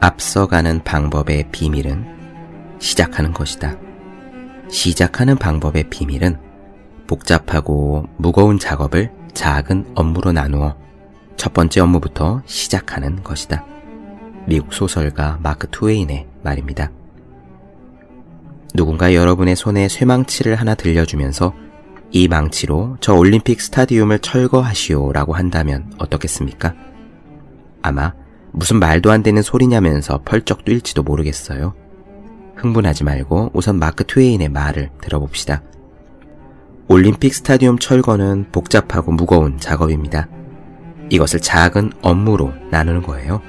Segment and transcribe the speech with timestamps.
[0.00, 3.76] 앞서가는 방법의 비밀은 시작하는 것이다.
[4.70, 6.38] 시작하는 방법의 비밀은
[7.06, 10.74] 복잡하고 무거운 작업을 작은 업무로 나누어
[11.36, 13.64] 첫 번째 업무부터 시작하는 것이다.
[14.46, 16.90] 미국 소설가 마크 투웨인의 말입니다.
[18.72, 21.52] 누군가 여러분의 손에 쇠망치를 하나 들려주면서
[22.10, 26.74] 이 망치로 저 올림픽 스타디움을 철거하시오 라고 한다면 어떻겠습니까?
[27.82, 28.14] 아마
[28.52, 31.74] 무슨 말도 안 되는 소리냐면서 펄쩍 뛸지도 모르겠어요.
[32.56, 35.62] 흥분하지 말고 우선 마크 트웨인의 말을 들어봅시다.
[36.88, 40.28] 올림픽 스타디움 철거는 복잡하고 무거운 작업입니다.
[41.08, 43.40] 이것을 작은 업무로 나누는 거예요.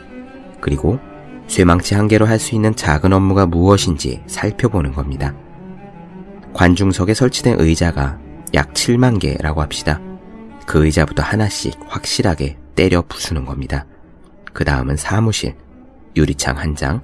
[0.61, 0.99] 그리고
[1.47, 5.35] 쇠망치 한 개로 할 수 있는 작은 업무가 무엇인지 살펴보는 겁니다.
[6.53, 8.19] 관중석에 설치된 의자가
[8.53, 9.99] 약 7만 개라고 합시다.
[10.65, 13.85] 그 의자부터 하나씩 확실하게 때려 부수는 겁니다.
[14.53, 15.55] 그 다음은 사무실,
[16.15, 17.01] 유리창 한 장,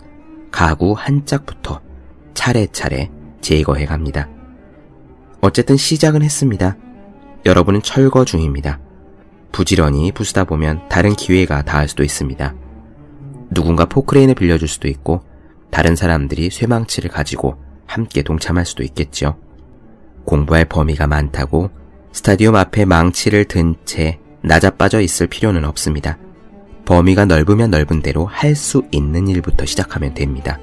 [0.51, 1.81] 가구 한 짝부터
[2.33, 4.27] 차례차례 제거해 갑니다.
[5.41, 6.77] 어쨌든 시작은 했습니다.
[7.45, 8.79] 여러분은 철거 중입니다.
[9.51, 12.53] 부지런히 부수다 보면 다른 기회가 닿을 수도 있습니다.
[13.51, 15.21] 누군가 포크레인을 빌려줄 수도 있고
[15.71, 19.37] 다른 사람들이 쇠망치를 가지고 함께 동참할 수도 있겠죠.
[20.25, 21.69] 공부할 범위가 많다고
[22.11, 26.17] 스타디움 앞에 망치를 든 채 낮아빠져 있을 필요는 없습니다.
[26.87, 30.57] 범위가 넓으면 넓은 대로 할 수 있는 일부터 시작하면 됩니다.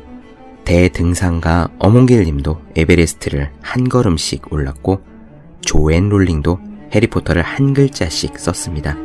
[0.64, 5.02] 대등산가 어몽길 님도 에베레스트를 한 걸음씩 올랐고
[5.60, 6.58] 조앤 롤링도
[6.94, 8.96] 해리포터를 한 글자씩 썼습니다.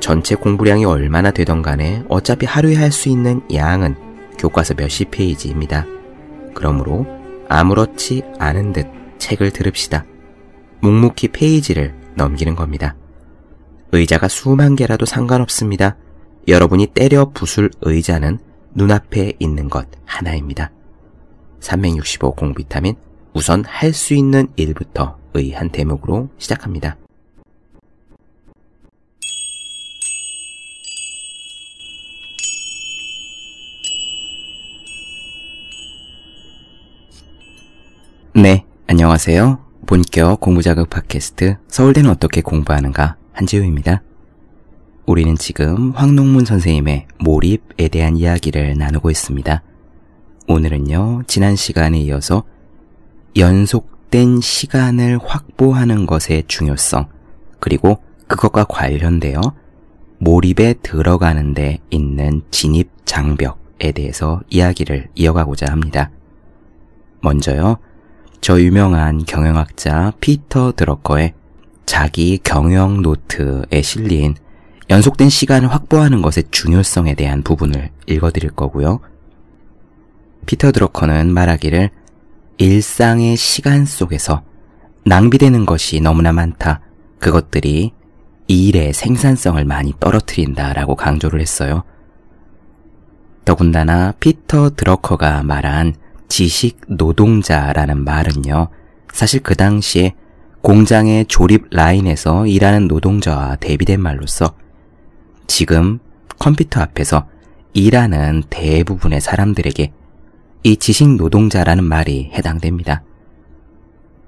[0.00, 3.96] 전체 공부량이 얼마나 되던 간에 어차피 하루에 할 수 있는 양은
[4.38, 5.86] 교과서 몇십 페이지입니다.
[6.54, 7.06] 그러므로
[7.48, 8.86] 아무렇지 않은 듯
[9.18, 10.04] 책을 들읍시다.
[10.80, 12.94] 묵묵히 페이지를 넘기는 겁니다.
[13.92, 15.96] 의자가 수만 개라도 상관없습니다.
[16.50, 18.38] 여러분이 때려 부술 의자는
[18.74, 20.72] 눈앞에 있는 것 하나입니다.
[21.60, 22.96] 365 공비타민
[23.34, 26.96] 우선 할 수 있는 일부터 의 한 대목으로 시작합니다.
[38.34, 39.58] 네, 안녕하세요.
[39.86, 44.02] 본격 공부자극 팟캐스트 서울대는 어떻게 공부하는가 한지우입니다.
[45.10, 49.60] 우리는 지금 황농문 선생님의 몰입에 대한 이야기를 나누고 있습니다.
[50.46, 52.44] 오늘은요, 지난 시간에 이어서
[53.36, 57.08] 연속된 시간을 확보하는 것의 중요성,
[57.58, 57.98] 그리고
[58.28, 59.40] 그것과 관련되어
[60.18, 66.12] 몰입에 들어가는 데 있는 진입 장벽에 대해서 이야기를 이어가고자 합니다.
[67.20, 67.78] 먼저요,
[68.40, 71.34] 저 유명한 경영학자 피터 드러커의
[71.84, 74.36] 자기 경영 노트에 실린
[74.90, 78.98] 연속된 시간을 확보하는 것의 중요성에 대한 부분을 읽어드릴 거고요.
[80.46, 81.90] 피터 드러커는 말하기를
[82.58, 84.42] 일상의 시간 속에서
[85.04, 86.80] 낭비되는 것이 너무나 많다.
[87.20, 87.92] 그것들이
[88.48, 91.84] 일의 생산성을 많이 떨어뜨린다 라고 강조를 했어요.
[93.44, 95.94] 더군다나 피터 드러커가 말한
[96.28, 98.68] 지식 노동자라는 말은요,
[99.12, 100.14] 사실 그 당시에
[100.62, 104.54] 공장의 조립 라인에서 일하는 노동자와 대비된 말로서
[105.50, 105.98] 지금
[106.38, 107.26] 컴퓨터 앞에서
[107.72, 109.92] 일하는 대부분의 사람들에게
[110.62, 113.02] 이 지식 노동자라는 말이 해당됩니다.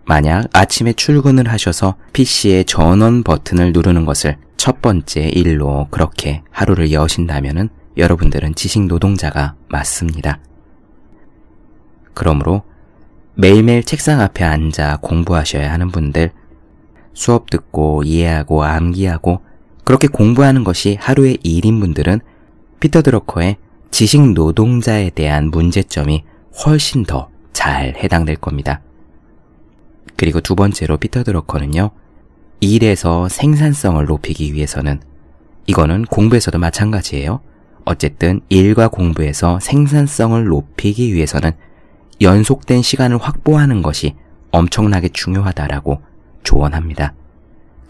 [0.05, 7.69] 만약 아침에 출근을 하셔서 PC의 전원 버튼을 누르는 것을 첫 번째 일로 그렇게 하루를 여신다면
[7.97, 10.41] 여러분들은 지식 노동자가 맞습니다.
[12.15, 12.65] 그러므로
[13.35, 16.33] 매일매일 책상 앞에 앉아 공부하셔야 하는 분들,
[17.15, 19.52] 수업 듣고 이해하고 암기하고
[19.85, 22.21] 그렇게 공부하는 것이 하루의 일인 분들은
[22.81, 23.57] 피터 드러커의
[23.91, 26.25] 지식 노동자에 대한 문제점이
[26.65, 28.81] 훨씬 더 잘 해당될 겁니다.
[30.17, 31.91] 그리고 두 번째로 피터 드러커는요,
[32.61, 35.01] 일에서 생산성을 높이기 위해서는
[35.67, 37.41] 이거는 공부에서도 마찬가지예요.
[37.85, 41.53] 어쨌든 일과 공부에서 생산성을 높이기 위해서는
[42.21, 44.15] 연속된 시간을 확보하는 것이
[44.51, 46.01] 엄청나게 중요하다라고
[46.45, 47.15] 조언합니다.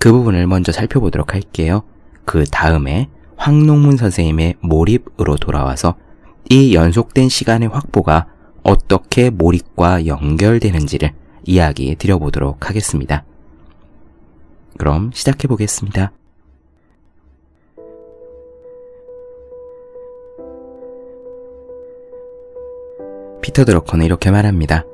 [0.03, 1.85] 그 부분을 먼저 살펴보도록 할게요.
[2.25, 5.95] 그 다음에 황농문 선생님의 몰입으로 돌아와서
[6.51, 8.27] 이 연속된 시간의 확보가
[8.65, 11.13] 어떻게 몰입과 연결되는지를
[11.45, 13.25] 이야기 드려보도록 하겠습니다.
[14.77, 16.11] 그럼 시작해 보겠습니다.
[23.41, 24.85] 피터 드러커는 이렇게 말합니다.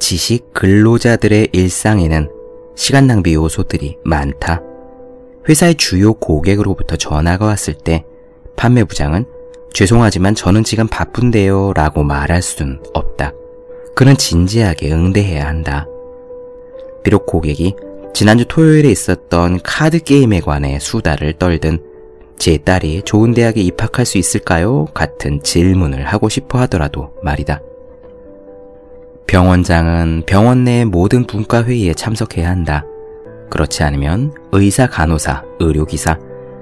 [0.00, 2.35] 지식 근로자들의 일상에는
[2.76, 4.62] 시간 낭비 요소들이 많다.
[5.48, 8.04] 회사의 주요 고객으로부터 전화가 왔을 때
[8.54, 9.24] 판매 부장은
[9.72, 13.32] 죄송하지만 저는 지금 바쁜데요 라고 말할 수는 없다.
[13.94, 15.86] 그는 진지하게 응대해야 한다.
[17.02, 17.74] 비록 고객이
[18.14, 21.82] 지난주 토요일에 있었던 카드 게임에 관해 수다를 떨든
[22.38, 24.86] 제 딸이 좋은 대학에 입학할 수 있을까요?
[24.92, 27.60] 같은 질문을 하고 싶어 하더라도 말이다.
[29.26, 32.84] 병원장은 병원 내 모든 분과 회의에 참석해야 한다.
[33.50, 36.18] 그렇지 않으면 의사, 간호사, 의료기사,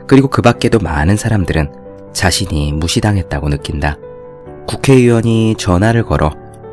[0.06, 1.70] 그리고 그 밖에도 많은 사람들은
[2.12, 3.98] 자신이 무시당했다고 느낀다.
[4.66, 6.30] 국회의원이 전화를 걸어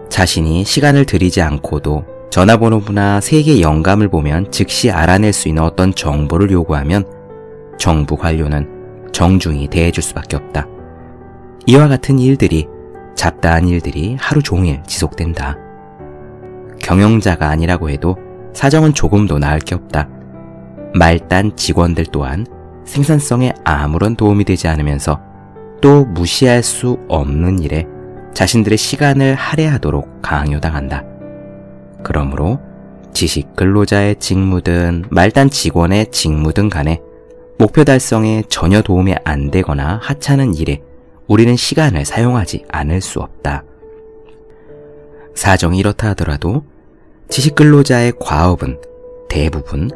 [0.10, 7.06] 자신이 시간을 들이지 않고도 전화번호나 세계 영감을 보면 즉시 알아낼 수 있는 어떤 정보를 요구하면
[7.78, 10.68] 정부 관료는 정중히 대해줄 수밖에 없다.
[11.66, 12.68] 이와 같은 일들이
[13.16, 15.58] 잡다한 일들이 하루 종일 지속된다.
[16.82, 18.18] 경영자가 아니라고 해도
[18.54, 20.10] 사정은 조금도 나을 게 없다.
[20.94, 22.46] 말단 직원들 또한
[22.86, 25.20] 생산성에 아무런 도움이 되지 않으면서
[25.82, 27.88] 또 무시할 수 없는 일에
[28.34, 31.04] 자신들의 시간을 할애하도록 강요당한다.
[32.04, 32.60] 그러므로
[33.14, 37.02] 지식 근로자의 직무든 말단 직원의 직무든 간에
[37.58, 40.82] 목표 달성에 전혀 도움이 안 되거나 하찮은 일에
[41.28, 43.64] 우리는 시간을 사용하지 않을 수 없다.
[45.36, 46.64] 사정이 이렇다 하더라도
[47.30, 48.80] 지식 근로자의 과업은
[49.30, 49.90] 대부분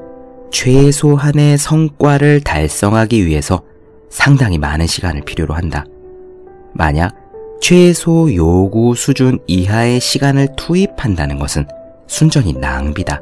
[0.51, 3.61] 최소한의 성과를 달성하기 위해서
[4.09, 5.83] 상당히 많은 시간을 필요로 한다.
[6.73, 7.13] 만약
[7.59, 11.67] 최소 요구 수준 이하의 시간을 투입한다는 것은
[12.07, 13.21] 순전히 낭비다.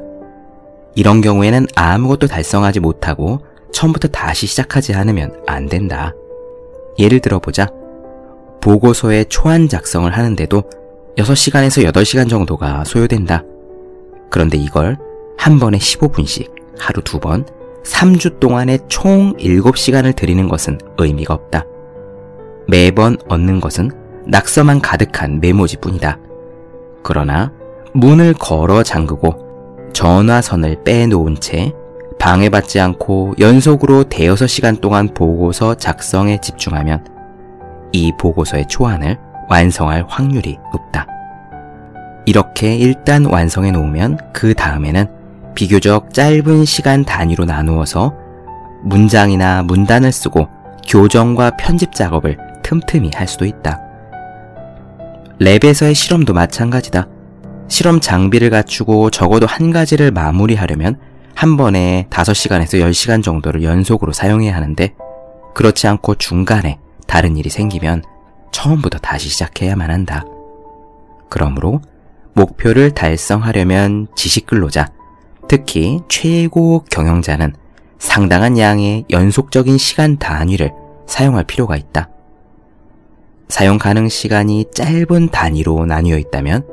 [0.94, 3.40] 이런 경우에는 아무것도 달성하지 못하고
[3.72, 6.12] 처음부터 다시 시작하지 않으면 안 된다.
[6.98, 7.68] 예를 들어보자.
[8.60, 10.62] 보고서의 초안 작성을 하는데도
[11.16, 13.42] 6시간에서 8시간 정도가 소요된다.
[14.34, 14.98] 그런데 이걸
[15.38, 17.46] 한 번에 15분씩 하루 두 번,
[17.84, 21.64] 3주 동안에 총 7시간을 들이는 것은 의미가 없다.
[22.66, 23.92] 매번 얻는 것은
[24.26, 26.18] 낙서만 가득한 메모지 뿐이다.
[27.04, 27.52] 그러나
[27.92, 29.36] 문을 걸어 잠그고
[29.92, 31.72] 전화선을 빼놓은 채
[32.18, 37.06] 방해받지 않고 연속으로 대여섯 시간 동안 보고서 작성에 집중하면
[37.92, 39.16] 이 보고서의 초안을
[39.48, 41.06] 완성할 확률이 높다.
[42.26, 45.06] 이렇게 일단 완성해 놓으면 그 다음에는
[45.54, 48.14] 비교적 짧은 시간 단위로 나누어서
[48.82, 50.48] 문장이나 문단을 쓰고
[50.86, 53.80] 교정과 편집 작업을 틈틈이 할 수도 있다.
[55.40, 57.08] 랩에서의 실험도 마찬가지다.
[57.68, 60.98] 실험 장비를 갖추고 적어도 한 가지를 마무리하려면
[61.34, 64.94] 한 번에 5시간에서 10시간 정도를 연속으로 사용해야 하는데
[65.54, 68.02] 그렇지 않고 중간에 다른 일이 생기면
[68.52, 70.24] 처음부터 다시 시작해야만 한다.
[71.28, 71.80] 그러므로
[72.34, 74.88] 목표를 달성하려면 지식 근로자,
[75.48, 77.54] 특히 최고 경영자는
[77.98, 80.72] 상당한 양의 연속적인 시간 단위를
[81.06, 82.10] 사용할 필요가 있다.
[83.48, 86.66] 사용 가능 시간이 짧은 단위로 나뉘어 있다면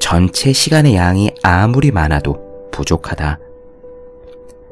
[0.00, 3.38] 전체 시간의 양이 아무리 많아도 부족하다.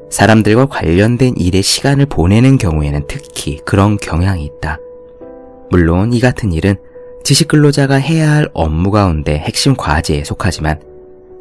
[0.09, 4.77] 사람들과 관련된 일에 시간을 보내는 경우에는 특히 그런 경향이 있다.
[5.71, 6.75] 물론 이 같은 일은
[7.23, 10.81] 지식 근로자가 해야 할 업무 가운데 핵심 과제에 속하지만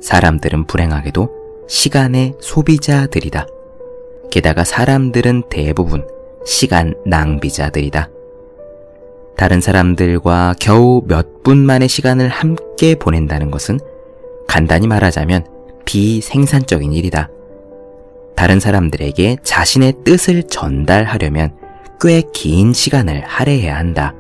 [0.01, 1.29] 사람들은 불행하게도
[1.69, 3.47] 시간의 소비자들이다.
[4.31, 6.07] 게다가 사람들은 대부분
[6.45, 8.09] 시간 낭비자들이다.
[9.37, 13.81] 다른 사람들과 겨우 몇 분만의 시간을 함께 보낸다는 것은
[14.47, 15.47] 간단히 말하자면
[15.85, 17.29] 비생산적인 일이다.
[18.37, 21.57] 다른 사람들에게 자신의 뜻을 전달하려면
[22.01, 24.15] 꽤 긴 시간을 할애해야 한다.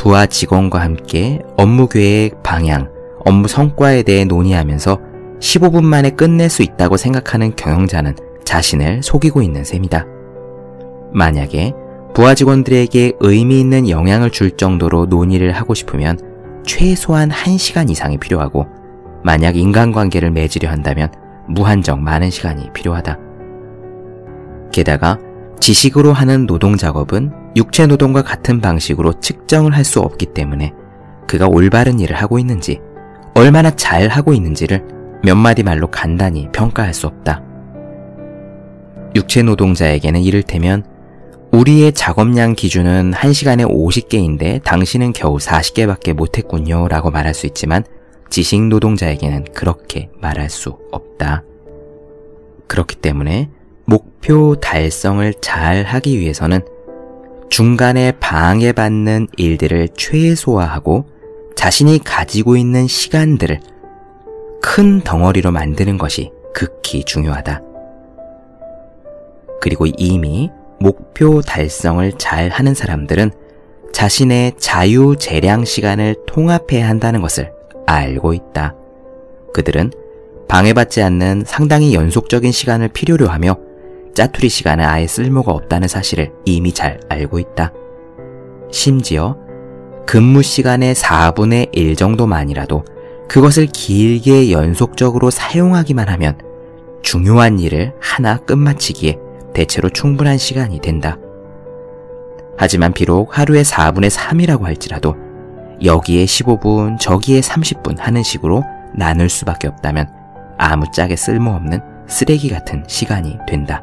[0.00, 2.88] 부하 직원과 함께 업무 계획, 방향,
[3.22, 4.98] 업무 성과에 대해 논의하면서
[5.40, 10.06] 15분 만에 끝낼 수 있다고 생각하는 경영자는 자신을 속이고 있는 셈이다.
[11.12, 11.74] 만약에
[12.14, 16.18] 부하 직원들에게 의미 있는 영향을 줄 정도로 논의를 하고 싶으면
[16.64, 18.66] 최소한 1시간 이상이 필요하고
[19.22, 21.12] 만약 인간관계를 맺으려 한다면
[21.46, 23.18] 무한정 많은 시간이 필요하다.
[24.72, 25.18] 게다가
[25.60, 30.72] 지식으로 하는 노동 작업은 육체 노동과 같은 방식으로 측정을 할 수 없기 때문에
[31.26, 32.80] 그가 올바른 일을 하고 있는지,
[33.34, 34.84] 얼마나 잘 하고 있는지를
[35.22, 37.42] 몇 마디 말로 간단히 평가할 수 없다.
[39.14, 40.84] 육체 노동자에게는 이를테면
[41.52, 47.82] 우리의 작업량 기준은 1시간에 50개인데 당신은 겨우 40개밖에 못했군요 라고 말할 수 있지만
[48.28, 51.42] 지식 노동자에게는 그렇게 말할 수 없다.
[52.68, 53.50] 그렇기 때문에
[53.84, 56.60] 목표 달성을 잘 하기 위해서는
[57.50, 61.06] 중간에 방해받는 일들을 최소화하고
[61.56, 63.60] 자신이 가지고 있는 시간들을
[64.62, 67.60] 큰 덩어리로 만드는 것이 극히 중요하다.
[69.60, 73.32] 그리고 이미 목표 달성을 잘 하는 사람들은
[73.92, 77.52] 자신의 자유 재량 시간을 통합해야 한다는 것을
[77.86, 78.74] 알고 있다.
[79.52, 79.90] 그들은
[80.48, 83.56] 방해받지 않는 상당히 연속적인 시간을 필요로 하며
[84.14, 87.72] 짜투리 시간은 아예 쓸모가 없다는 사실을 이미 잘 알고 있다.
[88.70, 89.36] 심지어
[90.06, 92.84] 근무 시간의 4분의 1 정도만이라도
[93.28, 96.38] 그것을 길게 연속적으로 사용하기만 하면
[97.02, 99.18] 중요한 일을 하나 끝마치기에
[99.54, 101.16] 대체로 충분한 시간이 된다.
[102.56, 105.14] 하지만 비록 하루에 4분의 3이라고 할지라도
[105.82, 108.62] 여기에 15분, 저기에 30분 하는 식으로
[108.94, 110.08] 나눌 수밖에 없다면
[110.58, 113.80] 아무 짝에 쓸모없는 쓰레기 같은 시간이 된다.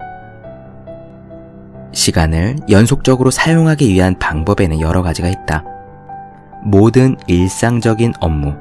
[1.97, 5.63] 시간을 연속적으로 사용하기 위한 방법에는 여러 가지가 있다.
[6.63, 8.53] 모든 일상적인 업무,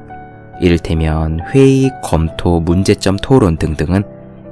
[0.59, 4.03] 이를테면 회의, 검토, 문제점 토론 등등은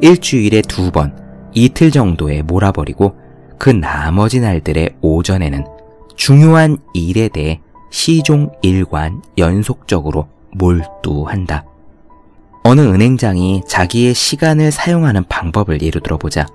[0.01, 1.18] 일주일에 두 번,
[1.54, 3.15] 이틀 정도에 몰아버리고
[3.58, 5.65] 그 나머지 날들의 오전에는
[6.15, 11.65] 중요한 일에 대해 시종 일관 연속적으로 몰두한다.
[12.63, 16.46] 어느 은행장이 자기의 시간을 사용하는 방법을 예로 들어보자.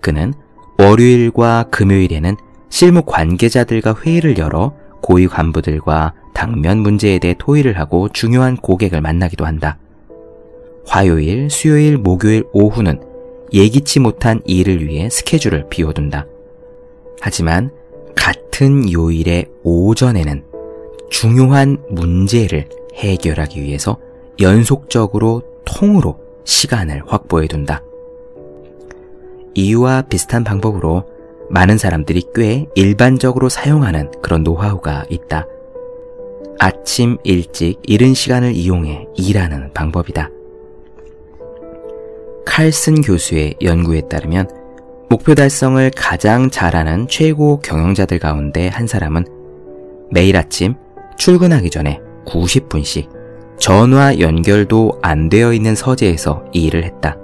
[0.00, 0.32] 그는
[0.78, 2.36] 월요일과 금요일에는
[2.70, 9.78] 실무 관계자들과 회의를 열어 고위 간부들과 당면 문제에 대해 토의를 하고 중요한 고객을 만나기도 한다.
[10.86, 13.00] 화요일, 수요일, 목요일 오후는
[13.52, 16.26] 예기치 못한 일을 위해 스케줄을 비워둔다.
[17.20, 17.70] 하지만
[18.14, 20.44] 같은 요일의 오전에는
[21.10, 23.98] 중요한 문제를 해결하기 위해서
[24.40, 27.82] 연속적으로 통으로 시간을 확보해 둔다.
[29.54, 31.04] 이유와 비슷한 방법으로
[31.50, 35.46] 많은 사람들이 꽤 일반적으로 사용하는 그런 노하우가 있다.
[36.58, 40.30] 아침 일찍 이른 시간을 이용해 일하는 방법이다.
[42.44, 44.48] 칼슨 교수의 연구에 따르면
[45.08, 49.24] 목표 달성을 가장 잘하는 최고 경영자들 가운데 한 사람은
[50.10, 50.74] 매일 아침
[51.16, 53.08] 출근하기 전에 90분씩
[53.58, 57.16] 전화 연결도 안 되어 있는 서재에서 일을 했다.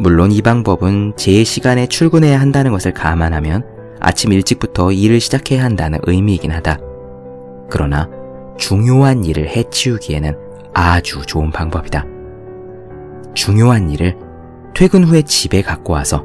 [0.00, 3.64] 물론 이 방법은 제 시간에 출근해야 한다는 것을 감안하면
[3.98, 6.78] 아침 일찍부터 일을 시작해야 한다는 의미이긴 하다.
[7.68, 8.08] 그러나
[8.56, 10.36] 중요한 일을 해치우기에는
[10.72, 12.06] 아주 좋은 방법이다.
[13.34, 14.16] 중요한 일을
[14.72, 16.24] 퇴근 후에 집에 갖고 와서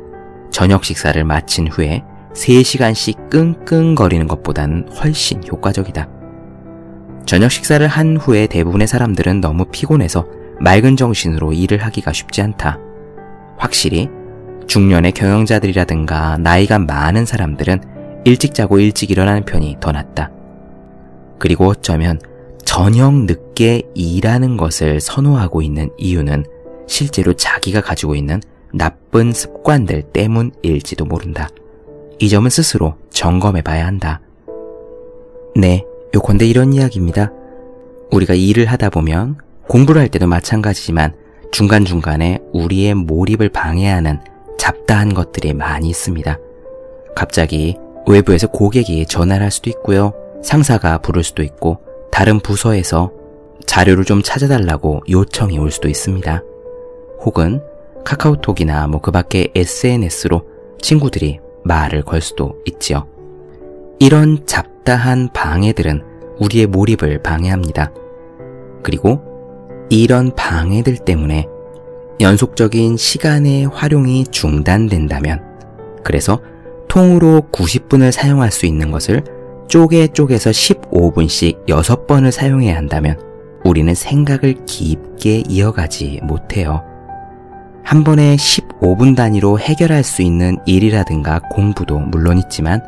[0.52, 2.04] 저녁 식사를 마친 후에
[2.36, 6.08] 3시간씩 끙끙거리는 것보다는 훨씬 효과적이다.
[7.26, 10.28] 저녁 식사를 한 후에 대부분의 사람들은 너무 피곤해서
[10.60, 12.78] 맑은 정신으로 일을 하기가 쉽지 않다.
[13.58, 14.10] 확실히
[14.68, 17.82] 중년의 경영자들이라든가 나이가 많은 사람들은
[18.26, 20.32] 일찍 자고 일찍 일어나는 편이 더 낫다.
[21.40, 22.20] 그리고 어쩌면
[22.64, 26.46] 저녁 늦게 일하는 것을 선호하고 있는 이유는
[26.88, 28.42] 실제로 자기가 가지고 있는
[28.74, 31.50] 나쁜 습관들 때문일지도 모른다.
[32.20, 34.22] 이 점은 스스로 점검해 봐야 한다.
[35.56, 37.32] 네, 요컨대 이런 이야기입니다.
[38.12, 41.14] 우리가 일을 하다 보면 공부를 할 때도 마찬가지지만
[41.54, 44.20] 중간중간에 우리의 몰입을 방해하는
[44.58, 46.40] 잡다한 것들이 많이 있습니다.
[47.16, 50.14] 갑자기 외부에서 고객이 전화를 할 수도 있고요.
[50.44, 51.78] 상사가 부를 수도 있고
[52.12, 53.12] 다른 부서에서
[53.68, 56.44] 자료를 좀 찾아달라고 요청이 올 수도 있습니다.
[57.22, 57.62] 혹은
[58.04, 60.42] 카카오톡이나 뭐 그 밖에 SNS로
[60.82, 63.08] 친구들이 말을 걸 수도 있지요.
[64.00, 66.04] 이런 잡다한 방해들은
[66.40, 67.94] 우리의 몰입을 방해합니다.
[68.82, 69.33] 그리고
[70.02, 71.48] 이런 방해들 때문에
[72.20, 75.42] 연속적인 시간의 활용이 중단된다면,
[76.04, 76.40] 그래서
[76.88, 79.24] 통으로 90분을 사용할 수 있는 것을
[79.68, 83.20] 쪼개 쪼개서 15분씩 6번을 사용해야 한다면
[83.64, 86.84] 우리는 생각을 깊게 이어가지 못해요.
[87.84, 92.82] 한 번에 15분 단위로 해결할 수 있는 일이라든가 공부도 물론 있지만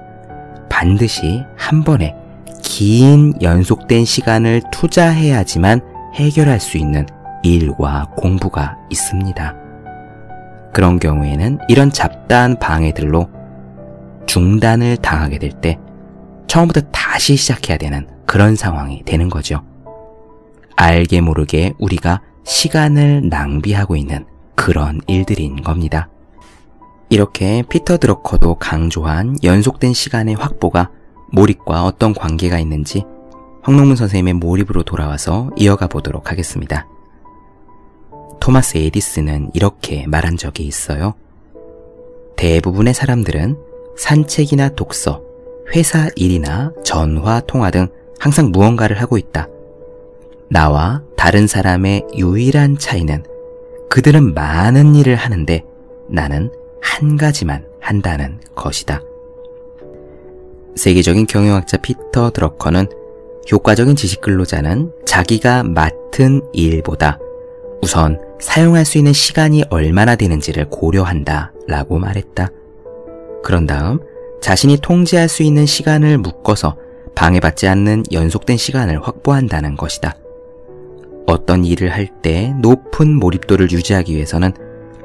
[0.70, 2.16] 반드시 한 번에
[2.64, 7.06] 긴 연속된 시간을 투자해야지만 해결할 수 있는
[7.44, 9.56] 일과 공부가 있습니다.
[10.74, 13.30] 그런 경우에는 이런 잡다한 방해들로
[14.26, 15.78] 중단을 당하게 될 때
[16.48, 19.64] 처음부터 다시 시작해야 되는 그런 상황이 되는 거죠.
[20.76, 26.10] 알게 모르게 우리가 시간을 낭비하고 있는 그런 일들인 겁니다.
[27.10, 30.92] 이렇게 피터 드러커도 강조한 연속된 시간의 확보가
[31.32, 33.04] 몰입과 어떤 관계가 있는지
[33.66, 36.88] 황농문 선생님의 몰입으로 돌아와서 이어가 보도록 하겠습니다.
[38.40, 41.16] 토마스 에디슨은 이렇게 말한 적이 있어요.
[42.38, 43.58] 대부분의 사람들은
[43.98, 45.24] 산책이나 독서,
[45.74, 47.88] 회사 일이나 전화, 통화 등
[48.20, 49.48] 항상 무언가를 하고 있다.
[50.48, 53.24] 나와 다른 사람의 유일한 차이는
[53.90, 55.64] 그들은 많은 일을 하는데
[56.08, 56.52] 나는
[56.84, 59.02] 한 가지만 한다는 것이다.
[60.76, 63.05] 세계적인 경영학자 피터 드러커는
[63.52, 67.20] 효과적인 지식 근로자는 자기가 맡은 일보다
[67.82, 72.50] 우선 사용할 수 있는 시간이 얼마나 되는지를 고려한다 라고 말했다.
[73.44, 74.00] 그런 다음
[74.42, 76.76] 자신이 통제할 수 있는 시간을 묶어서
[77.14, 80.16] 방해받지 않는 연속된 시간을 확보한다는 것이다.
[81.28, 84.52] 어떤 일을 할 때 높은 몰입도를 유지하기 위해서는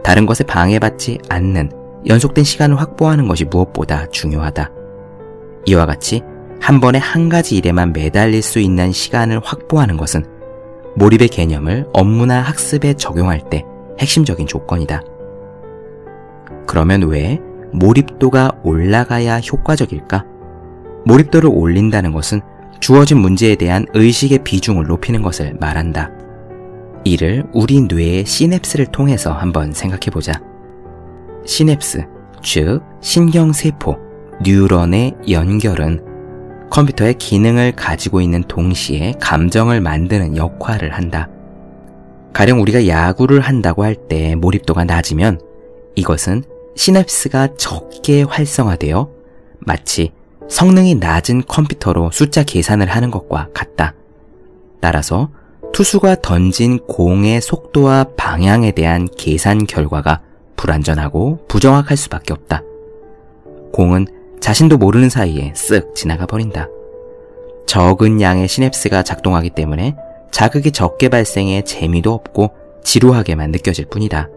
[0.02, 1.70] 다른 것에 방해받지 않는
[2.06, 4.70] 연속된 시간을 확보하는 것이 무엇보다 중요하다.
[5.66, 6.22] 이와 같이
[6.60, 10.24] 한 번에 한 가지 일에만 매달릴 수 있는 시간을 확보하는 것은
[10.94, 13.64] 몰입의 개념을 업무나 학습에 적용할 때
[13.98, 15.02] 핵심적인 조건이다.
[16.66, 17.40] 그러면 왜
[17.72, 20.24] 몰입도가 올라가야 효과적일까?
[21.06, 22.40] 몰입도를 올린다는 것은
[22.78, 26.10] 주어진 문제에 대한 의식의 비중을 높이는 것을 말한다.
[27.04, 30.32] 이를 우리 뇌의 시냅스를 통해서 한번 생각해 보자.
[31.46, 32.06] 시냅스,
[32.42, 33.96] 즉 신경세포,
[34.42, 36.09] 뉴런의 연결은
[36.70, 41.28] 컴퓨터의 기능을 가지고 있는 동시에 감정을 만드는 역할을 한다.
[42.32, 45.40] 가령 우리가 야구를 한다고 할 때 몰입도가 낮으면
[45.96, 46.44] 이것은
[46.76, 49.10] 시냅스가 적게 활성화되어
[49.58, 50.12] 마치
[50.48, 53.94] 성능이 낮은 컴퓨터로 숫자 계산을 하는 것과 같다.
[54.80, 55.30] 따라서
[55.72, 60.22] 투수가 던진 공의 속도와 방향에 대한 계산 결과가
[60.56, 62.62] 불완전하고 부정확할 수밖에 없다.
[63.72, 64.06] 공은
[64.40, 66.68] 자신도 모르는 사이에 쓱 지나가 버린다.
[67.66, 69.94] 적은 양의 시냅스가 작동하기 때문에
[70.30, 72.50] 자극이 적게 발생해 재미도 없고
[72.82, 74.28] 지루하게만 느껴질 뿐이다.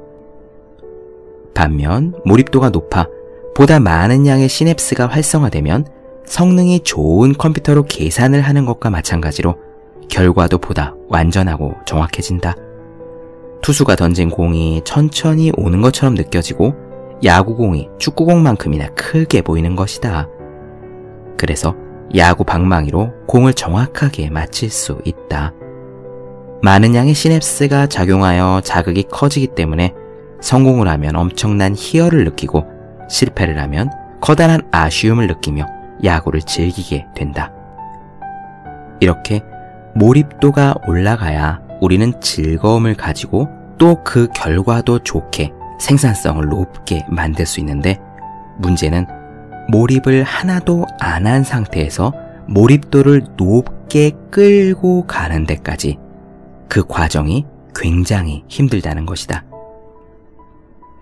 [1.56, 3.08] 반면 몰입도가 높아
[3.56, 5.88] 보다 많은 양의 시냅스가 활성화되면
[6.26, 9.56] 성능이 좋은 컴퓨터로 계산을 하는 것과 마찬가지로
[10.10, 12.56] 결과도 보다 완전하고 정확해진다.
[13.62, 16.74] 투수가 던진 공이 천천히 오는 것처럼 느껴지고
[17.24, 20.28] 야구공이 축구공만큼이나 크게 보이는 것이다.
[21.38, 21.76] 그래서
[22.16, 25.54] 야구 방망이로 공을 정확하게 맞힐 수 있다.
[26.62, 29.94] 많은 양의 시냅스가 작용하여 자극이 커지기 때문에
[30.42, 32.66] 성공을 하면 엄청난 희열을 느끼고
[33.10, 33.90] 실패를 하면
[34.22, 35.66] 커다란 아쉬움을 느끼며
[36.04, 37.52] 야구를 즐기게 된다.
[39.00, 39.42] 이렇게
[39.96, 48.00] 몰입도가 올라가야 우리는 즐거움을 가지고 또 그 결과도 좋게 생산성을 높게 만들 수 있는데
[48.60, 49.06] 문제는
[49.70, 52.14] 몰입을 하나도 안 한 상태에서
[52.48, 55.98] 몰입도를 높게 끌고 가는 데까지
[56.68, 59.46] 그 과정이 굉장히 힘들다는 것이다.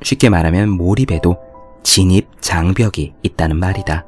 [0.04, 1.38] 쉽게 말하면 몰입에도
[1.84, 4.06] 진입 장벽이 있다는 말이다.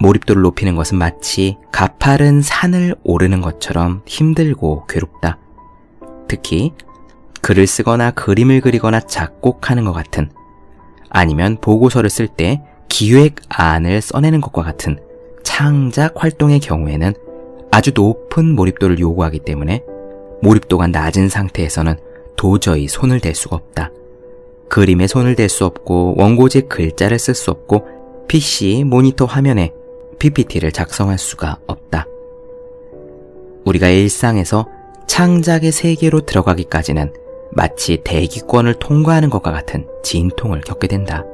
[0.00, 5.38] 몰입도를 높이는 것은 마치 가파른 산을 오르는 것처럼 힘들고 괴롭다.
[6.28, 6.72] 특히
[7.40, 10.30] 글을 쓰거나 그림을 그리거나 작곡하는 것 같은
[11.10, 14.98] 아니면 보고서를 쓸 때 기획안을 써내는 것과 같은
[15.42, 17.14] 창작 활동의 경우에는
[17.70, 19.82] 아주 높은 몰입도를 요구하기 때문에
[20.42, 21.96] 몰입도가 낮은 상태에서는
[22.36, 23.90] 도저히 손을 댈 수가 없다.
[24.68, 27.86] 그림에 손을 댈 수 없고 원고지에 글자를 쓸 수 없고
[28.28, 29.72] PC 모니터 화면에
[30.18, 32.06] PPT를 작성할 수가 없다.
[33.64, 34.68] 우리가 일상에서
[35.06, 37.12] 창작의 세계로 들어가기까지는
[37.50, 41.24] 마치 대기권을 통과하는 것과 같은 진통을 겪게 된다.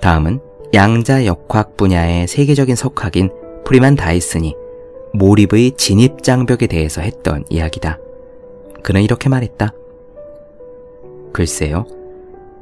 [0.00, 0.40] 다음은
[0.74, 3.30] 양자 역학 분야의 세계적인 석학인
[3.64, 4.56] 프리만 다이슨이
[5.12, 7.98] 몰입의 진입 장벽에 대해서 했던 이야기다.
[8.82, 9.72] 그는 이렇게 말했다.
[11.32, 11.86] 글쎄요,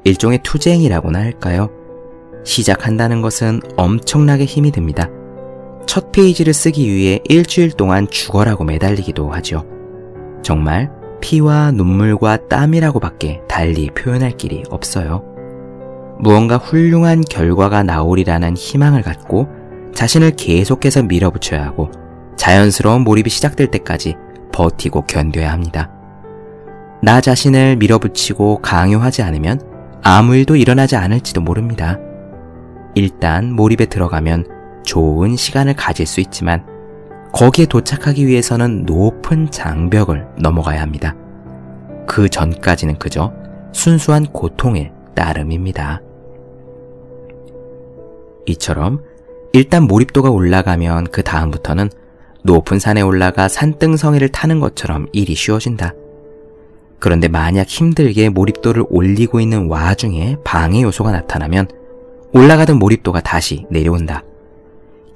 [0.05, 1.71] 일종의 투쟁이라고나 할까요?
[2.45, 5.11] 시작한다는 것은 엄청나게 힘이 듭니다.
[5.87, 9.65] 첫 페이지를 쓰기 위해 일주일 동안 죽어라고 매달리기도 하죠.
[10.43, 10.91] 정말
[11.21, 15.25] 피와 눈물과 땀이라고 밖에 달리 표현할 길이 없어요.
[16.19, 19.49] 무언가 훌륭한 결과가 나오리라는 희망을 갖고
[19.95, 21.91] 자신을 계속해서 밀어붙여야 하고
[22.37, 24.17] 자연스러운 몰입이 시작될 때까지
[24.53, 25.91] 버티고 견뎌야 합니다.
[27.03, 29.61] 나 자신을 밀어붙이고 강요하지 않으면
[30.03, 31.99] 아무 일도 일어나지 않을지도 모릅니다.
[32.95, 34.47] 일단 몰입에 들어가면
[34.85, 36.65] 좋은 시간을 가질 수 있지만
[37.33, 41.17] 거기에 도착하기 위해서는 높은 장벽을 넘어가야 합니다.
[42.07, 43.33] 그 전까지는 그저
[43.73, 46.03] 순수한 고통일 따름입니다.
[48.47, 49.03] 이처럼
[49.53, 51.91] 일단 몰입도가 올라가면 그 다음부터는
[52.43, 55.95] 높은 산에 올라가 산등성이를 타는 것처럼 일이 쉬워진다.
[56.99, 61.69] 그런데 만약 힘들게 몰입도를 올리고 있는 와중에 방해 요소가 나타나면
[62.33, 64.23] 올라가던 몰입도가 다시 내려온다.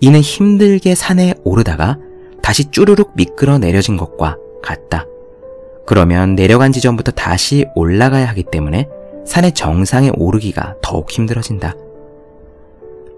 [0.05, 1.99] 이는 힘들게 산에 오르다가
[2.43, 5.07] 다시 쭈르륵 미끄러 내려진 것과 같다.
[5.87, 8.87] 그러면 내려간 지점부터 다시 올라가야 하기 때문에
[9.25, 11.75] 산의 정상에 오르기가 더욱 힘들어진다.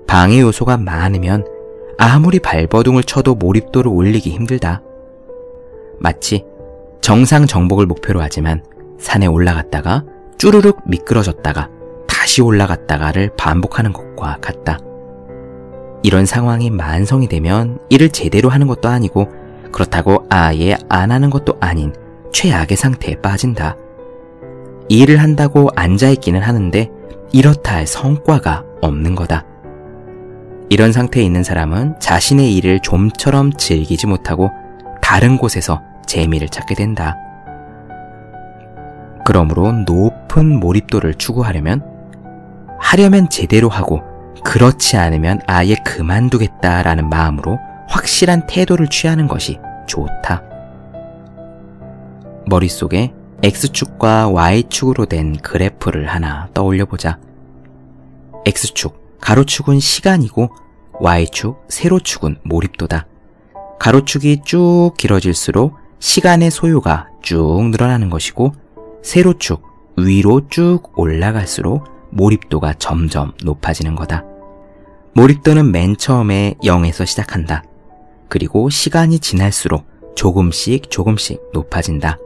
[0.06, 1.44] 방해 요소가 많으면
[1.98, 4.80] 아무리 발버둥을 쳐도 몰입도를 올리기 힘들다.
[5.98, 6.44] 마치
[7.00, 8.62] 정상 정복을 목표로 하지만
[9.00, 10.04] 산에 올라갔다가
[10.38, 11.68] 쭈르륵 미끄러졌다가
[12.06, 14.78] 다시 올라갔다가를 반복하는 것과 같다.
[16.06, 19.26] 이런 상황이 만성이 되면 일을 제대로 하는 것도 아니고
[19.72, 21.92] 그렇다고 아예 안 하는 것도 아닌
[22.32, 23.76] 최악의 상태에 빠진다.
[24.88, 26.90] 일을 한다고 앉아있기는 하는데
[27.32, 29.44] 이렇다 할 성과가 없는 거다.
[30.68, 34.52] 이런 상태에 있는 사람은 자신의 일을 좀처럼 즐기지 못하고
[35.02, 37.16] 다른 곳에서 재미를 찾게 된다.
[39.24, 41.82] 그러므로 높은 몰입도를 추구하려면
[42.78, 50.42] 하려면 제대로 하고 그렇지 않으면 아예 그만두겠다라는 마음으로 확실한 태도를 취하는 것이 좋다.
[52.46, 57.18] 머릿속에 X축과 Y축으로 된 그래프를 하나 떠올려 보자.
[58.46, 60.50] X축, 가로축은 시간이고
[61.00, 63.06] Y축, 세로축은 몰입도다.
[63.78, 68.52] 가로축이 쭉 길어질수록 시간의 소요가 쭉 늘어나는 것이고
[69.02, 69.62] 세로축,
[69.96, 74.24] 위로 쭉 올라갈수록 몰입도가 점점 높아지는 거다.
[75.12, 77.62] 몰입도는 맨 처음에 0에서 시작한다.
[78.28, 82.18] 그리고 시간이 지날수록 조금씩 조금씩 높아진다.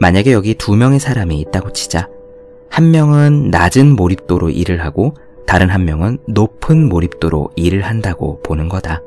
[0.00, 2.08] 만약에 여기 두 명의 사람이 있다고 치자.
[2.70, 5.14] 한 명은 낮은 몰입도로 일을 하고
[5.46, 9.02] 다른 한 명은 높은 몰입도로 일을 한다고 보는 거다.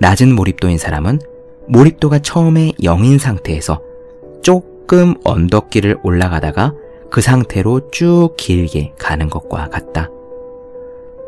[0.00, 1.20] 낮은 몰입도인 사람은
[1.68, 3.80] 몰입도가 처음에 0인 상태에서
[4.42, 6.74] 조금 언덕길을 올라가다가
[7.10, 10.10] 그 상태로 쭉 길게 가는 것과 같다.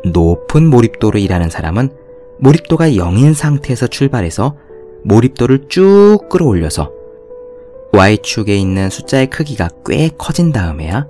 [0.05, 1.91] 높은 몰입도로 일하는 사람은
[2.39, 4.55] 몰입도가 0인 상태에서 출발해서
[5.03, 6.91] 몰입도를 쭉 끌어올려서
[7.93, 11.07] Y축에 있는 숫자의 크기가 꽤 커진 다음에야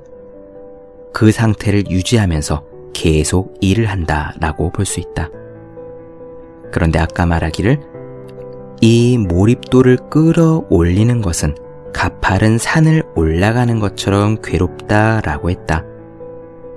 [1.13, 5.29] 그 상태를 유지하면서 계속 일을 한다라고 볼 수 있다.
[6.71, 7.79] 그런데 아까 말하기를
[8.81, 11.55] 이 몰입도를 끌어올리는 것은
[11.93, 15.83] 가파른 산을 올라가는 것처럼 괴롭다 라고 했다.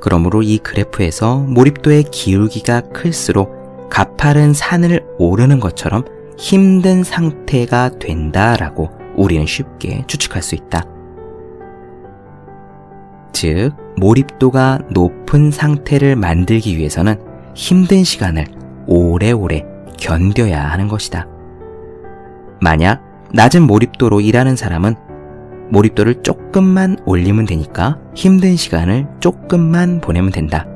[0.01, 6.05] 그러므로 이 그래프에서 몰입도의 기울기가 클수록 가파른 산을 오르는 것처럼
[6.39, 10.85] 힘든 상태가 된다 라고 우리는 쉽게 추측할 수 있다.
[13.33, 17.19] 즉, 몰입도가 높은 상태를 만들기 위해서는
[17.55, 18.47] 힘든 시간을
[18.87, 19.65] 오래오래
[19.99, 21.27] 견뎌야 하는 것이다.
[22.61, 23.03] 만약
[23.33, 25.06] 낮은 몰입도로 일하는 사람은
[25.71, 30.67] 몰입도를 조금만 올리면 되니까 힘든 시간을 조금만 보내면 된다.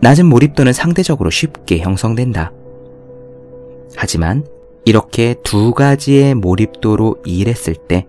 [0.00, 2.52] 낮은 몰입도는 상대적으로 쉽게 형성된다.
[3.96, 4.44] 하지만
[4.84, 8.06] 이렇게 두 가지의 몰입도로 일했을 때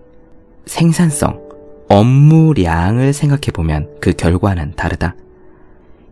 [0.66, 1.40] 생산성,
[1.88, 5.14] 업무량을 생각해 보면 그 결과는 다르다.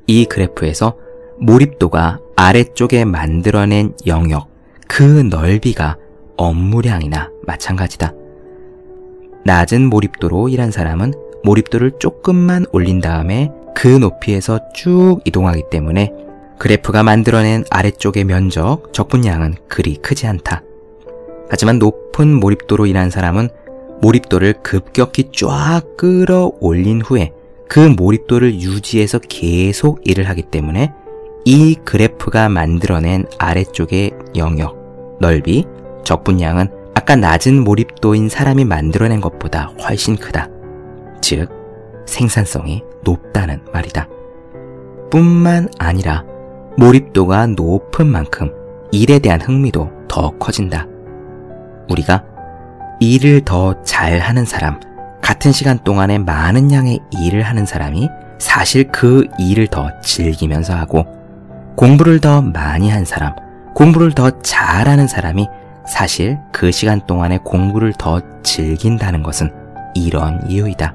[0.06, 0.96] 이 그래프에서
[1.38, 4.50] 몰입도가 아래쪽에 만들어낸 영역,
[4.86, 5.96] 그 넓이가
[6.36, 8.19] 업무량이나 마찬가지다.
[9.44, 16.12] 낮은 몰입도로 일한 사람은 몰입도를 조금만 올린 다음에 그 높이에서 쭉 이동하기 때문에
[16.58, 20.62] 그래프가 만들어낸 아래쪽의 면적, 적분량은 그리 크지 않다.
[21.48, 23.48] 하지만 높은 몰입도로 일한 사람은
[24.02, 27.32] 몰입도를 급격히 쫙 끌어올린 후에
[27.68, 30.92] 그 몰입도를 유지해서 계속 일을 하기 때문에
[31.44, 35.64] 이 그래프가 만들어낸 아래쪽의 영역, 넓이,
[36.04, 40.48] 적분량은 아까 낮은 몰입도인 사람이 만들어낸 것보다 훨씬 크다.
[41.20, 41.48] 즉,
[42.06, 44.08] 생산성이 높다는 말이다.
[45.10, 46.24] 뿐만 아니라
[46.76, 48.52] 몰입도가 높은 만큼
[48.92, 50.86] 일에 대한 흥미도 더 커진다.
[51.88, 52.24] 우리가
[53.00, 54.78] 일을 더 잘하는 사람,
[55.22, 61.06] 같은 시간 동안에 많은 양의 일을 하는 사람이 사실 그 일을 더 즐기면서 하고
[61.76, 63.34] 공부를 더 많이 한 사람,
[63.74, 65.48] 공부를 더 잘하는 사람이
[65.86, 69.50] 사실 그 시간 동안에 공부를 더 즐긴다는 것은
[69.94, 70.94] 이런 이유이다.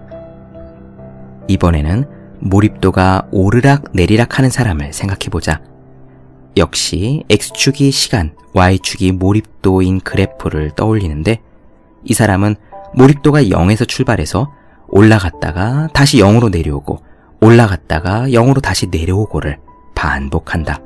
[1.48, 2.06] 이번에는
[2.40, 5.62] 몰입도가 오르락 내리락 하는 사람을 생각해 보자.
[6.58, 11.42] 역시 X축이 시간, Y축이 몰입도인 그래프를 떠올리는데
[12.04, 12.56] 이 사람은
[12.94, 14.52] 몰입도가 0에서 출발해서
[14.88, 17.00] 올라갔다가 다시 0으로 내려오고
[17.42, 19.58] 올라갔다가 0으로 다시 내려오고를
[19.96, 20.80] 반복한다.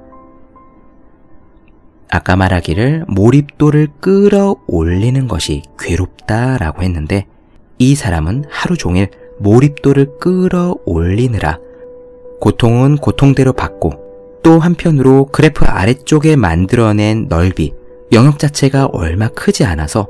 [2.09, 7.27] 아까 말하기를 몰입도를 끌어올리는 것이 괴롭다라고 했는데
[7.77, 11.59] 이 사람은 하루 종일 몰입도를 끌어올리느라
[12.41, 14.09] 고통은 고통대로 받고
[14.43, 17.73] 또 한편으로 그래프 아래쪽에 만들어낸 넓이,
[18.11, 20.07] 영역 자체가 얼마 크지 않아서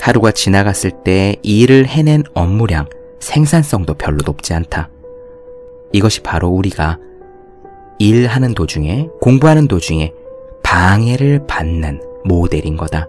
[0.00, 2.86] 하루가 지나갔을 때 일을 해낸 업무량,
[3.20, 4.90] 생산성도 별로 높지 않다.
[5.92, 6.98] 이것이 바로 우리가
[7.98, 10.12] 일하는 도중에, 공부하는 도중에
[10.70, 13.08] 방해를 받는 모델인 거다.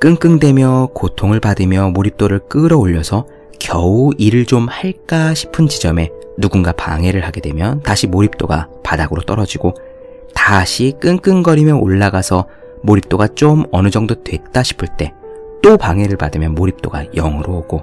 [0.00, 3.24] 끙끙대며 고통을 받으며 몰입도를 끌어올려서
[3.60, 9.74] 겨우 일을 좀 할까 싶은 지점에 누군가 방해를 하게 되면 다시 몰입도가 바닥으로 떨어지고
[10.34, 12.48] 다시 끙끙거리며 올라가서
[12.82, 15.12] 몰입도가 좀 어느 정도 됐다 싶을 때
[15.62, 17.82] 또 방해를 받으면 몰입도가 0으로 오고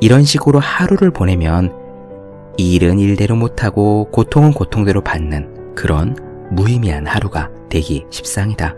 [0.00, 1.72] 이런 식으로 하루를 보내면
[2.56, 6.16] 일은 일대로 못하고 고통은 고통대로 받는 그런
[6.50, 8.74] 무의미한 하루가 되기 십상이다.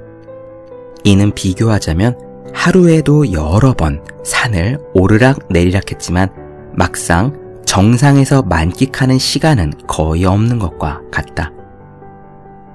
[1.05, 2.17] 이는 비교하자면
[2.55, 6.29] 하루에도 여러 번 산을 오르락 내리락 했지만
[6.75, 11.51] 막상 정상에서 만끽하는 시간은 거의 없는 것과 같다.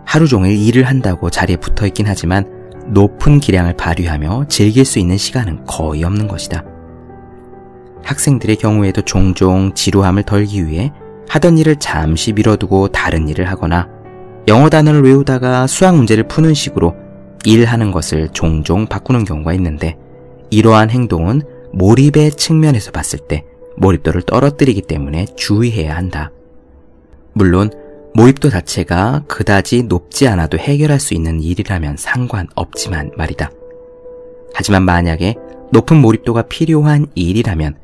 [0.06, 2.46] 하루 종일 일을 한다고 자리에 붙어 있긴 하지만
[2.88, 6.64] 높은 기량을 발휘하며 즐길 수 있는 시간은 거의 없는 것이다.
[8.04, 10.92] 학생들의 경우에도 종종 지루함을 덜기 위해
[11.30, 13.90] 하던 일을 잠시 미뤄두고 다른 일을 하거나
[14.48, 16.96] 영어 단어를 외우다가 수학 문제를 푸는 식으로
[17.44, 19.98] 일하는 것을 종종 바꾸는 경우가 있는데
[20.50, 21.42] 이러한 행동은
[21.74, 23.44] 몰입의 측면에서 봤을 때
[23.76, 26.32] 몰입도를 떨어뜨리기 때문에 주의해야 한다.
[27.34, 27.72] 물론
[28.14, 33.52] 몰입도 자체가 그다지 높지 않아도 해결할 수 있는 일이라면 상관없지만 말이다.
[34.54, 35.36] 하지만 만약에
[35.72, 37.76] 높은 몰입도가 필요한 일이라면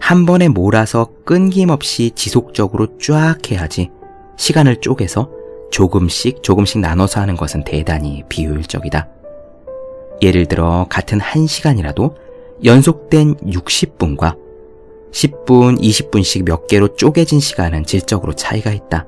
[0.00, 3.90] 한 번에 몰아서 끊김없이 지속적으로 쫙 해야지
[4.36, 5.37] 시간을 쪼개서
[5.70, 9.08] 조금씩 조금씩 나눠서 하는 것은 대단히 비효율적이다.
[10.22, 12.14] 예를 들어 같은 1시간이라도
[12.64, 14.36] 연속된 60분과
[15.12, 19.06] 10분, 20분씩 몇 개로 쪼개진 시간은 질적으로 차이가 있다.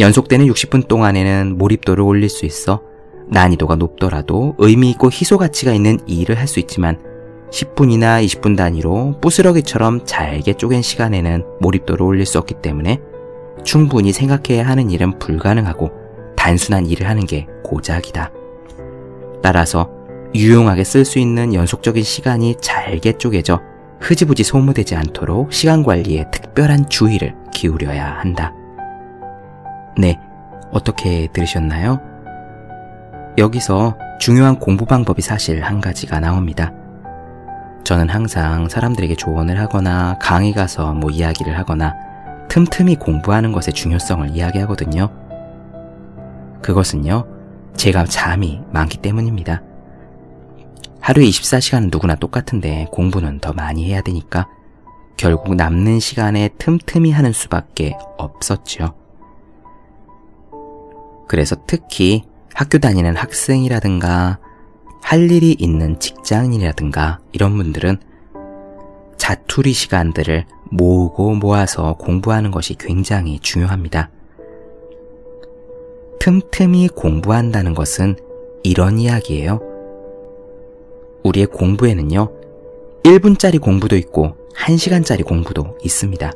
[0.00, 2.82] 연속되는 60분 동안에는 몰입도를 올릴 수 있어
[3.28, 6.98] 난이도가 높더라도 의미 있고 희소 가치가 있는 일을 할 수 있지만
[7.50, 13.00] 10분이나 20분 단위로 부스러기처럼 잘게 쪼갠 시간에는 몰입도를 올릴 수 없기 때문에
[13.66, 15.90] 충분히 생각해야 하는 일은 불가능하고
[16.36, 18.30] 단순한 일을 하는 게 고작이다.
[19.42, 19.90] 따라서
[20.34, 23.60] 유용하게 쓸 수 있는 연속적인 시간이 잘게 쪼개져
[24.00, 28.54] 흐지부지 소모되지 않도록 시간 관리에 특별한 주의를 기울여야 한다.
[29.98, 30.20] 네,
[30.70, 32.00] 어떻게 들으셨나요?
[33.36, 36.72] 여기서 중요한 공부 방법이 사실 한 가지가 나옵니다.
[37.82, 41.94] 저는 항상 사람들에게 조언을 하거나 강의 가서 뭐 이야기를 하거나
[42.56, 45.10] 틈틈이 공부하는 것의 중요성을 이야기하거든요.
[46.62, 47.26] 그것은요,
[47.76, 49.62] 제가 잠이 많기 때문입니다.
[50.98, 54.48] 하루에 24시간은 누구나 똑같은데 공부는 더 많이 해야 되니까
[55.18, 58.94] 결국 남는 시간에 틈틈이 하는 수밖에 없었죠.
[61.28, 64.38] 그래서 특히 학교 다니는 학생이라든가
[65.02, 67.98] 할 일이 있는 직장인이라든가 이런 분들은
[69.18, 74.10] 자투리 시간들을 모으고 모아서 공부하는 것이 굉장히 중요합니다.
[76.18, 78.16] 틈틈이 공부한다는 것은
[78.62, 79.60] 이런 이야기예요.
[81.22, 82.28] 우리의 공부에는요,
[83.04, 86.32] 1분짜리 공부도 있고 1시간짜리 공부도 있습니다.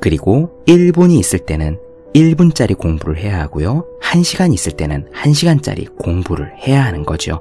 [0.00, 1.78] 그리고 1분이 있을 때는
[2.14, 3.86] 1분짜리 공부를 해야 하고요.
[4.02, 7.40] 1시간 있을 때는 1시간짜리 공부를 해야 하는 거죠.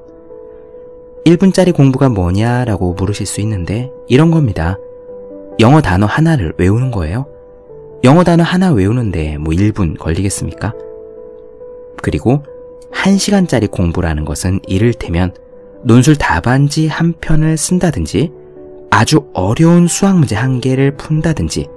[1.26, 4.78] 1분짜리 공부가 뭐냐라고 물으실 수 있는데 이런 겁니다.
[5.60, 7.26] 영어 단어 하나를 외우는 거예요.
[8.04, 10.74] 영어 단어 하나 외우는데 뭐 1분 걸리겠습니까?
[12.02, 12.44] 그리고
[12.94, 15.34] 1시간짜리 공부라는 것은 이를테면
[15.84, 18.32] 논술 답안지 한 편을 쓴다든지
[18.92, 21.68] 아주 어려운 수학 문제 한 개를 푼다든지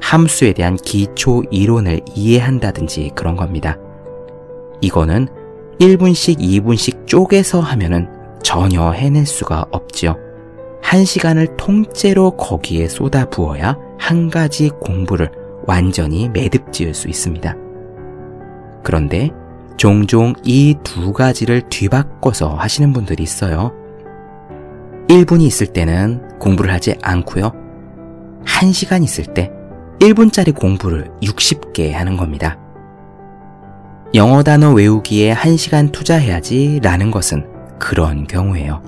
[0.00, 3.78] 함수에 대한 기초 이론을 이해한다든지 그런 겁니다.
[4.82, 5.28] 이거는
[5.80, 8.08] 1분씩 2분씩 쪼개서 하면은
[8.42, 10.23] 전혀 해낼 수가 없지요.
[10.84, 15.30] 한 시간을 통째로 거기에 쏟아 부어야 한 가지 공부를
[15.66, 17.56] 완전히 매듭 지을 수 있습니다.
[18.82, 19.30] 그런데
[19.78, 23.72] 종종 이 두 가지를 뒤바꿔서 하시는 분들이 있어요.
[25.08, 27.52] 1분이 있을 때는 공부를 하지 않고요.
[28.44, 29.50] 1시간 있을 때
[30.00, 32.58] 1분짜리 공부를 60개 하는 겁니다.
[34.14, 38.82] 영어 단어 외우기에 1시간 투자해야지 라는 것은 그런 경우예요.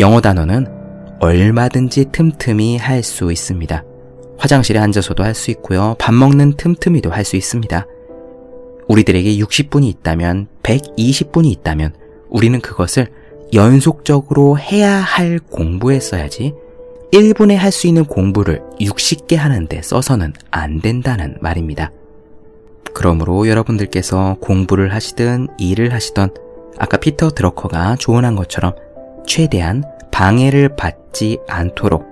[0.00, 0.75] 영어 단어는
[1.20, 3.84] 얼마든지 틈틈이 할 수 있습니다.
[4.38, 5.94] 화장실에 앉아서도 할 수 있고요.
[5.98, 7.86] 밥 먹는 틈틈이도 할 수 있습니다.
[8.88, 11.94] 우리들에게 60분이 있다면, 120분이 있다면,
[12.28, 13.08] 우리는 그것을
[13.54, 16.54] 연속적으로 해야 할 공부에 써야지
[17.12, 21.90] 1분에 할 수 있는 공부를 60개 하는데 써서는 안 된다는 말입니다.
[22.92, 26.30] 그러므로 여러분들께서 공부를 하시든 일을 하시던
[26.78, 28.74] 아까 피터 드러커가 조언한 것처럼
[29.26, 29.84] 최대한
[30.16, 32.06] 방해를 받지 않도록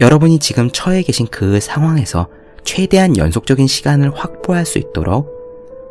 [0.00, 2.28] 여러분이 지금 처해 계신 그 상황에서
[2.62, 5.34] 최대한 연속적인 시간을 확보할 수 있도록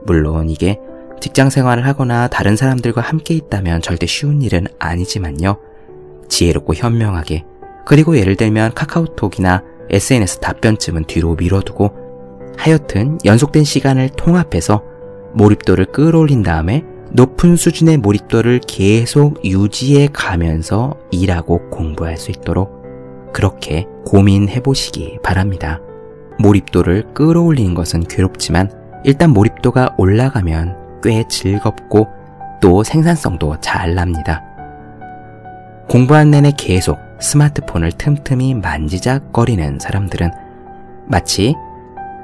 [0.06, 0.80] 물론 이게
[1.20, 5.58] 직장 생활을 하거나 다른 사람들과 함께 있다면 절대 쉬운 일은 아니지만요.
[6.30, 7.44] 지혜롭고 현명하게
[7.86, 11.92] 그리고 예를 들면 카카오톡이나 SNS 답변쯤은 뒤로 밀어두고
[12.58, 14.82] 하여튼 연속된 시간을 통합해서
[15.34, 22.82] 몰입도를 끌어올린 다음에 높은 수준의 몰입도를 계속 유지해 가면서 일하고 공부할 수 있도록
[23.32, 25.80] 그렇게 고민해 보시기 바랍니다.
[26.40, 28.72] 몰입도를 끌어올리는 것은 괴롭지만
[29.04, 32.08] 일단 몰입도가 올라가면 꽤 즐겁고
[32.60, 34.42] 또 생산성도 잘 납니다.
[35.88, 40.32] 공부한 내내 계속 스마트폰을 틈틈이 만지작거리는 사람들은
[41.06, 41.54] 마치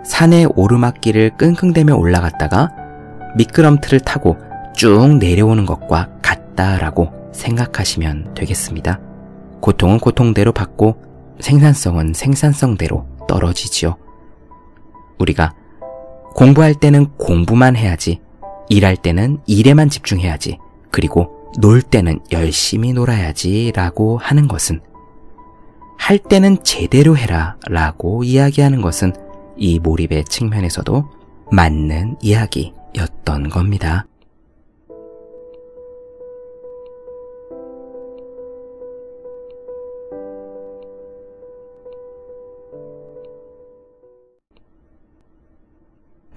[0.03, 2.71] 산의 오르막길을 끙끙대며 올라갔다가
[3.35, 4.48] 미끄럼틀을 타고
[4.79, 9.01] 쭉 내려오는 것과 같다라고 생각하시면 되겠습니다.
[9.59, 11.03] 고통은 고통대로 받고
[11.41, 13.97] 생산성은 생산성대로 떨어지지요.
[15.17, 15.53] 우리가
[16.33, 18.21] 공부할 때는 공부만 해야지,
[18.69, 20.59] 일할 때는 일에만 집중해야지,
[20.91, 24.79] 그리고 놀 때는 열심히 놀아야지 라고 하는 것은
[25.97, 29.11] 할 때는 제대로 해라 라고 이야기하는 것은
[29.57, 31.03] 이 몰입의 측면에서도
[31.51, 34.05] 맞는 이야기였던 겁니다.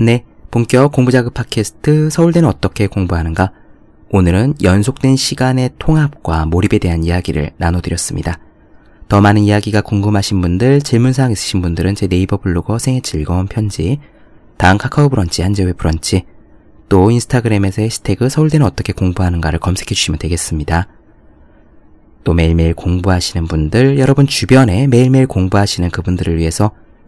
[0.03, 3.53] 네, 본격 공부자극 팟캐스트 서울대는 어떻게 공부하는가?
[4.11, 8.41] 오늘은 연속된 시간의 통합과 몰입에 대한 이야기를 나눠드렸습니다.
[9.07, 14.01] 더 많은 이야기가 궁금하신 분들, 질문사항 있으신 분들은 제 네이버 블로그 생의 즐거운 편지,
[14.57, 16.25] 다음 카카오 브런치, 한재회 브런치,
[16.89, 20.89] 또 인스타그램에서 해시태그 서울대는 어떻게 공부하는가를 검색해 주시면 되겠습니다.
[22.25, 26.73] 또 매일매일 공부하시는 분들, 여러분 주변에 매일매일 공부하시는 그분들을 위해서